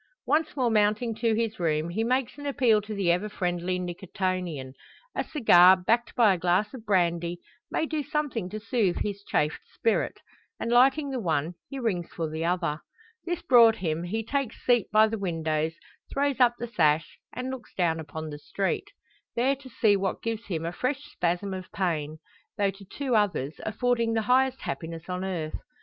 Once 0.25 0.55
more 0.55 0.71
mounting 0.71 1.13
to 1.13 1.35
his 1.35 1.59
room, 1.59 1.89
he 1.89 2.03
makes 2.03 2.35
an 2.39 2.47
appeal 2.47 2.81
to 2.81 2.95
the 2.95 3.11
ever 3.11 3.29
friendly 3.29 3.77
Nicotian. 3.77 4.73
A 5.13 5.23
cigar, 5.23 5.77
backed 5.77 6.15
by 6.15 6.33
a 6.33 6.39
glass 6.39 6.73
of 6.73 6.87
brandy, 6.87 7.37
may 7.69 7.85
do 7.85 8.01
something 8.01 8.49
to 8.49 8.59
soothe 8.59 8.97
his 9.03 9.21
chafed 9.23 9.61
spirit; 9.71 10.19
and 10.59 10.71
lighting 10.71 11.11
the 11.11 11.19
one, 11.19 11.53
he 11.69 11.77
rings 11.77 12.09
for 12.11 12.27
the 12.27 12.43
other. 12.43 12.79
This 13.25 13.43
brought 13.43 13.75
him, 13.75 14.01
he 14.01 14.23
takes 14.25 14.57
seat 14.65 14.87
by 14.91 15.07
the 15.07 15.19
window, 15.19 15.69
throws 16.11 16.39
up 16.39 16.55
the 16.57 16.65
sash, 16.65 17.19
and 17.31 17.51
looks 17.51 17.71
down 17.75 17.99
upon 17.99 18.31
the 18.31 18.39
street. 18.39 18.89
There 19.35 19.55
to 19.55 19.69
see 19.69 19.95
what 19.95 20.23
gives 20.23 20.47
him 20.47 20.65
a 20.65 20.71
fresh 20.71 21.03
spasm 21.11 21.53
of 21.53 21.71
pain; 21.71 22.17
though 22.57 22.71
to 22.71 22.85
two 22.85 23.15
others, 23.15 23.53
affording 23.67 24.13
the 24.13 24.23
highest 24.23 24.61
happiness 24.61 25.07
on 25.09 25.23
earth. 25.23 25.59